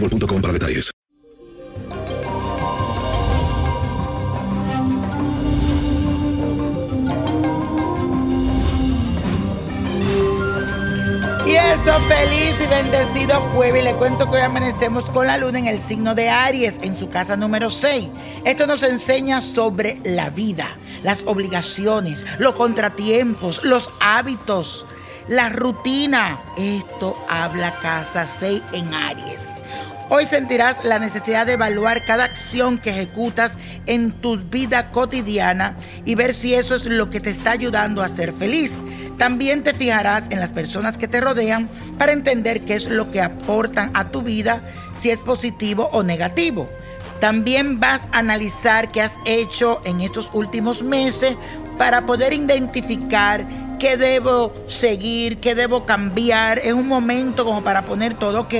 boostmobile.com 0.00 0.42
para 0.42 0.52
detalles. 0.52 0.90
Y 11.46 11.54
eso, 11.54 12.00
feliz 12.08 12.54
y 12.60 12.66
bendecido 12.66 13.40
jueves. 13.54 13.84
Le 13.84 13.94
cuento 13.94 14.28
que 14.28 14.38
hoy 14.38 14.42
amanecemos 14.42 15.08
con 15.10 15.28
la 15.28 15.38
luna 15.38 15.60
en 15.60 15.66
el 15.66 15.80
signo 15.80 16.14
de 16.14 16.28
Aries, 16.28 16.74
en 16.82 16.94
su 16.94 17.08
casa 17.08 17.36
número 17.36 17.70
6. 17.70 18.08
Esto 18.44 18.66
nos 18.66 18.82
enseña 18.82 19.40
sobre 19.40 20.00
la 20.02 20.28
vida, 20.30 20.76
las 21.04 21.22
obligaciones, 21.24 22.24
los 22.38 22.54
contratiempos, 22.54 23.64
los 23.64 23.90
hábitos, 24.00 24.86
la 25.28 25.48
rutina. 25.50 26.40
Esto 26.58 27.16
habla 27.28 27.78
casa 27.80 28.26
6 28.26 28.62
en 28.72 28.92
Aries. 28.92 29.56
Hoy 30.08 30.24
sentirás 30.26 30.84
la 30.84 31.00
necesidad 31.00 31.46
de 31.46 31.54
evaluar 31.54 32.04
cada 32.04 32.24
acción 32.24 32.78
que 32.78 32.90
ejecutas 32.90 33.54
en 33.86 34.12
tu 34.12 34.36
vida 34.38 34.92
cotidiana 34.92 35.74
y 36.04 36.14
ver 36.14 36.32
si 36.32 36.54
eso 36.54 36.76
es 36.76 36.86
lo 36.86 37.10
que 37.10 37.18
te 37.18 37.30
está 37.30 37.50
ayudando 37.50 38.02
a 38.02 38.08
ser 38.08 38.32
feliz. 38.32 38.72
También 39.18 39.64
te 39.64 39.74
fijarás 39.74 40.24
en 40.30 40.38
las 40.38 40.52
personas 40.52 40.96
que 40.96 41.08
te 41.08 41.20
rodean 41.20 41.68
para 41.98 42.12
entender 42.12 42.60
qué 42.60 42.76
es 42.76 42.86
lo 42.86 43.10
que 43.10 43.20
aportan 43.20 43.90
a 43.94 44.10
tu 44.10 44.22
vida, 44.22 44.60
si 44.96 45.10
es 45.10 45.18
positivo 45.18 45.88
o 45.92 46.04
negativo. 46.04 46.68
También 47.18 47.80
vas 47.80 48.02
a 48.12 48.18
analizar 48.18 48.92
qué 48.92 49.02
has 49.02 49.14
hecho 49.24 49.80
en 49.84 50.00
estos 50.02 50.30
últimos 50.32 50.84
meses 50.84 51.34
para 51.78 52.06
poder 52.06 52.32
identificar 52.32 53.44
qué 53.78 53.96
debo 53.96 54.52
seguir, 54.66 55.38
qué 55.38 55.54
debo 55.54 55.84
cambiar. 55.84 56.58
Es 56.58 56.72
un 56.72 56.86
momento 56.86 57.44
como 57.44 57.62
para 57.62 57.82
poner 57.82 58.14
todo, 58.14 58.42
ok, 58.42 58.54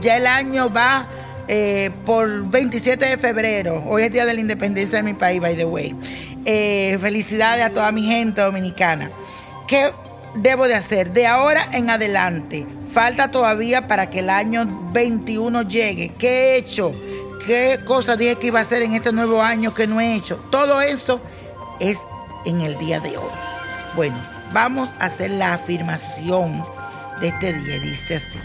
ya 0.00 0.16
el 0.16 0.26
año 0.26 0.70
va 0.70 1.06
eh, 1.48 1.90
por 2.06 2.48
27 2.48 3.04
de 3.04 3.18
febrero. 3.18 3.82
Hoy 3.86 4.02
es 4.02 4.12
día 4.12 4.24
de 4.24 4.34
la 4.34 4.40
independencia 4.40 4.98
de 4.98 5.02
mi 5.02 5.14
país, 5.14 5.40
by 5.40 5.56
the 5.56 5.64
way. 5.64 5.94
Eh, 6.44 6.98
felicidades 7.00 7.64
a 7.64 7.70
toda 7.70 7.90
mi 7.92 8.04
gente 8.04 8.40
dominicana. 8.40 9.10
¿Qué 9.66 9.90
debo 10.34 10.66
de 10.66 10.74
hacer? 10.74 11.12
De 11.12 11.26
ahora 11.26 11.68
en 11.72 11.90
adelante, 11.90 12.66
falta 12.92 13.30
todavía 13.30 13.86
para 13.88 14.10
que 14.10 14.20
el 14.20 14.30
año 14.30 14.66
21 14.92 15.62
llegue. 15.62 16.12
¿Qué 16.18 16.28
he 16.28 16.56
hecho? 16.56 16.92
¿Qué 17.46 17.80
cosas 17.84 18.18
dije 18.18 18.36
que 18.36 18.48
iba 18.48 18.58
a 18.58 18.62
hacer 18.62 18.82
en 18.82 18.94
este 18.94 19.12
nuevo 19.12 19.42
año 19.42 19.74
que 19.74 19.86
no 19.86 20.00
he 20.00 20.14
hecho? 20.14 20.36
Todo 20.50 20.80
eso 20.80 21.20
es 21.80 21.98
en 22.44 22.60
el 22.60 22.78
día 22.78 23.00
de 23.00 23.16
hoy. 23.16 23.32
Bueno, 23.96 24.16
vamos 24.52 24.90
a 24.98 25.06
hacer 25.06 25.30
la 25.30 25.54
afirmación 25.54 26.64
de 27.20 27.28
este 27.28 27.52
día. 27.52 27.78
Dice 27.78 28.16
así, 28.16 28.38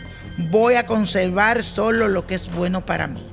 voy 0.49 0.75
a 0.75 0.85
conservar 0.85 1.63
solo 1.63 2.07
lo 2.07 2.27
que 2.27 2.35
es 2.35 2.51
bueno 2.53 2.85
para 2.85 3.07
mí. 3.07 3.25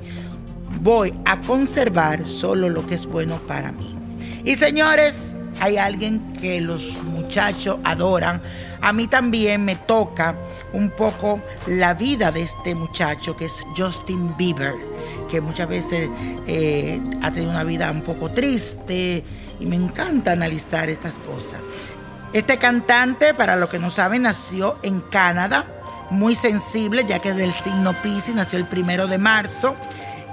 Voy 0.81 1.15
a 1.25 1.41
conservar 1.41 2.27
solo 2.27 2.69
lo 2.69 2.87
que 2.87 2.97
es 2.97 3.07
bueno 3.07 3.37
para 3.47 3.73
mí. 3.73 3.97
Y 4.45 4.57
señores, 4.57 5.37
hay 5.61 5.77
alguien 5.77 6.35
que 6.41 6.61
los 6.61 7.03
muchachos 7.05 7.79
adoran. 7.85 8.43
A 8.81 8.93
mí 8.93 9.07
también 9.07 9.65
me 9.65 9.77
toca 9.77 10.35
un 10.73 10.91
poco 10.91 11.41
la 11.67 11.95
vida 11.95 12.33
de 12.33 12.43
este 12.43 12.75
muchacho 12.75 13.37
que 13.37 13.45
es 13.45 13.61
Justin 13.77 14.37
Bieber, 14.37 14.75
que 15.31 15.41
muchas 15.41 15.69
veces 15.69 16.11
eh, 16.49 17.01
ha 17.23 17.31
tenido 17.31 17.53
una 17.53 17.63
vida 17.63 17.91
un 17.93 18.03
poco 18.03 18.31
triste 18.31 19.25
y 19.61 19.67
me 19.67 19.77
encanta 19.77 20.33
analizar 20.33 20.89
estas 20.89 21.15
cosas. 21.15 21.61
Este 22.33 22.57
cantante, 22.57 23.35
para 23.35 23.57
los 23.57 23.69
que 23.69 23.79
no 23.79 23.91
saben, 23.91 24.23
nació 24.23 24.79
en 24.83 25.01
Canadá, 25.01 25.67
muy 26.09 26.35
sensible, 26.35 27.05
ya 27.07 27.19
que 27.19 27.31
es 27.31 27.37
del 27.37 27.53
signo 27.53 27.93
Pisces, 28.03 28.35
nació 28.35 28.59
el 28.59 28.65
primero 28.65 29.07
de 29.07 29.19
marzo. 29.19 29.77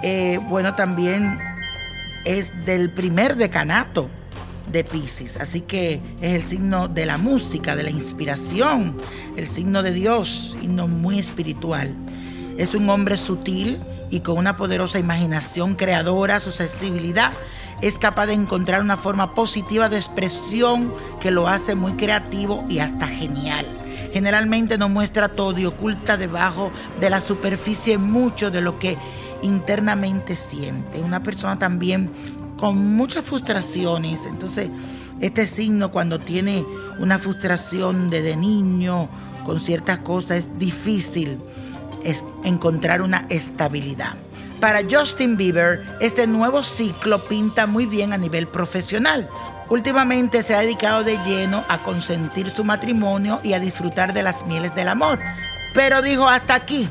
Eh, 0.02 0.40
bueno, 0.44 0.76
también 0.76 1.38
es 2.24 2.66
del 2.66 2.90
primer 2.90 3.36
decanato 3.36 4.10
de 4.72 4.86
Pisces, 4.86 5.36
así 5.36 5.60
que 5.60 6.02
es 6.22 6.36
el 6.36 6.44
signo 6.44 6.88
de 6.88 7.06
la 7.06 7.18
música, 7.18 7.76
de 7.76 7.84
la 7.84 7.90
inspiración, 7.90 8.96
el 9.36 9.48
signo 9.48 9.84
de 9.84 9.92
Dios, 9.92 10.56
signo 10.58 10.88
muy 10.88 11.20
espiritual. 11.20 11.94
Es 12.58 12.76
un 12.76 12.90
hombre 12.90 13.18
sutil 13.18 13.82
y 14.10 14.22
con 14.22 14.38
una 14.38 14.56
poderosa 14.56 15.00
imaginación 15.00 15.76
creadora, 15.76 16.40
su 16.40 16.52
sensibilidad 16.52 17.34
es 17.82 17.98
capaz 17.98 18.28
de 18.28 18.34
encontrar 18.34 18.82
una 18.82 18.98
forma 18.98 19.32
positiva 19.32 19.90
de 19.90 19.98
expresión 19.98 20.94
que 21.22 21.32
lo 21.32 21.48
hace 21.48 21.76
muy 21.76 21.94
creativo 21.94 22.66
y 22.70 22.80
hasta 22.80 23.08
genial. 23.08 23.66
Generalmente 24.14 24.78
no 24.78 24.90
muestra 24.90 25.30
todo 25.30 25.58
y 25.60 25.66
oculta 25.66 26.18
debajo 26.18 26.72
de 27.00 27.10
la 27.10 27.22
superficie 27.22 27.98
mucho 27.98 28.52
de 28.52 28.62
lo 28.62 28.80
que 28.80 28.98
internamente 29.42 30.36
siente. 30.36 31.00
Una 31.00 31.22
persona 31.22 31.58
también 31.58 32.10
con 32.58 32.96
muchas 32.96 33.24
frustraciones. 33.24 34.26
Entonces, 34.26 34.70
este 35.22 35.46
signo 35.46 35.92
cuando 35.92 36.20
tiene 36.20 36.66
una 37.00 37.20
frustración 37.20 38.10
desde 38.10 38.36
niño 38.36 39.10
con 39.46 39.60
ciertas 39.60 40.00
cosas 40.00 40.40
es 40.40 40.60
difícil 40.60 41.40
encontrar 42.44 43.02
una 43.02 43.26
estabilidad. 43.30 44.16
Para 44.60 44.82
Justin 44.90 45.38
Bieber, 45.38 45.86
este 46.02 46.28
nuevo 46.28 46.64
ciclo 46.64 47.24
pinta 47.30 47.66
muy 47.66 47.86
bien 47.86 48.12
a 48.12 48.18
nivel 48.18 48.46
profesional. 48.46 49.30
Últimamente 49.70 50.44
se 50.44 50.54
ha 50.54 50.60
dedicado 50.60 51.06
de 51.06 51.18
lleno 51.26 51.64
a 51.70 51.78
consentir 51.78 52.52
su 52.52 52.66
matrimonio 52.66 53.40
y 53.42 53.54
a 53.54 53.60
disfrutar 53.60 54.12
de 54.12 54.22
las 54.22 54.46
mieles 54.48 54.76
del 54.76 54.90
amor. 54.90 55.18
Pero 55.74 56.02
dijo 56.02 56.28
hasta 56.28 56.56
aquí, 56.56 56.90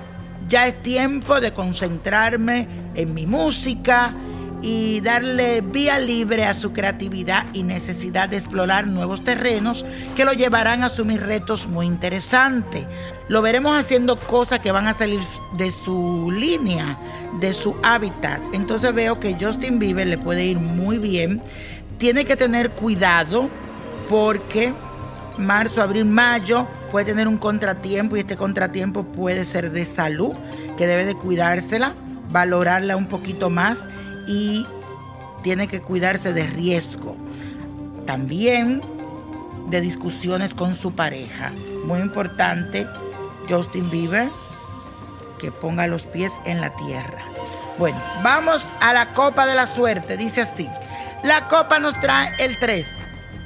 Ya 0.49 0.67
es 0.67 0.83
tiempo 0.83 1.41
de 1.43 1.53
concentrarme 1.53 2.67
en 2.95 3.13
mi 3.13 3.27
música 3.27 4.15
y 4.61 5.01
darle 5.01 5.61
vía 5.61 5.99
libre 5.99 6.45
a 6.45 6.55
su 6.55 6.73
creatividad 6.73 7.47
y 7.53 7.63
necesidad 7.63 8.29
de 8.29 8.39
explorar 8.39 8.87
nuevos 8.87 9.23
terrenos 9.23 9.85
que 10.17 10.25
lo 10.25 10.33
llevarán 10.33 10.83
a 10.83 10.87
asumir 10.87 11.23
retos 11.23 11.69
muy 11.69 11.87
interesantes. 11.87 12.85
Lo 13.29 13.43
veremos 13.43 13.77
haciendo 13.77 14.17
cosas 14.17 14.61
que 14.61 14.73
van 14.73 14.89
a 14.89 14.95
salir 14.95 15.21
de 15.57 15.71
su 15.71 16.33
línea, 16.33 16.99
de 17.41 17.55
su 17.55 17.77
hábitat. 17.83 18.41
Entonces 18.53 18.93
veo 18.95 19.21
que 19.21 19.37
Justin 19.41 19.79
Bieber 19.79 20.07
le 20.07 20.19
puede 20.19 20.45
ir 20.45 20.59
muy 20.59 20.99
bien. 20.99 21.41
Tiene 21.99 22.25
que 22.25 22.37
tener 22.37 22.71
cuidado 22.71 23.49
porque 24.09 24.73
marzo, 25.37 25.83
abril, 25.83 26.05
mayo 26.05 26.67
puede 26.91 27.07
tener 27.07 27.29
un 27.29 27.39
contratiempo 27.39 28.17
y 28.17 28.21
este 28.21 28.37
contratiempo 28.37 29.05
puede 29.05 29.45
ser 29.45 29.71
de 29.71 29.85
salud, 29.85 30.33
que 30.77 30.87
debe 30.87 31.05
de 31.05 31.15
cuidársela, 31.15 31.95
valorarla 32.31 32.97
un 32.97 33.07
poquito 33.07 33.51
más 33.51 33.83
y 34.29 34.67
tiene 35.43 35.67
que 35.67 35.81
cuidarse 35.81 36.33
de 36.33 36.47
riesgo. 36.47 37.17
También 38.07 38.83
de 39.69 39.81
discusiones 39.81 40.55
con 40.55 40.75
su 40.75 40.93
pareja. 40.93 41.51
Muy 41.85 42.01
importante, 42.01 42.87
Justin 43.49 43.91
Bieber, 43.91 44.29
que 45.41 45.51
ponga 45.51 45.87
los 45.87 46.05
pies 46.05 46.33
en 46.45 46.61
la 46.61 46.71
tierra. 46.71 47.23
Bueno, 47.79 47.99
vamos 48.23 48.69
a 48.81 48.93
la 48.93 49.15
copa 49.15 49.47
de 49.47 49.55
la 49.55 49.67
suerte. 49.67 50.17
Dice 50.17 50.43
así. 50.43 50.69
La 51.25 51.49
copa 51.49 51.79
nos 51.79 51.99
trae 52.01 52.33
el 52.39 52.59
3. 52.59 52.87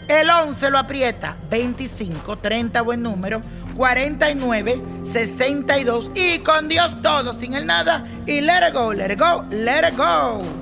El 0.08 0.31
11 0.31 0.70
lo 0.70 0.78
aprieta. 0.78 1.37
25, 1.50 2.38
30, 2.38 2.82
buen 2.82 3.02
número. 3.02 3.43
49, 3.76 4.82
62 5.05 6.11
y 6.14 6.40
con 6.40 6.69
Dios 6.69 7.00
todo, 7.00 7.32
sin 7.32 7.55
el 7.55 7.67
nada. 7.67 8.05
Y 8.26 8.40
let 8.40 8.69
it 8.69 8.75
go, 8.75 8.93
let 8.93 9.12
it 9.12 9.19
go, 9.19 9.44
let 9.50 9.88
it 9.88 9.96
go. 9.96 10.62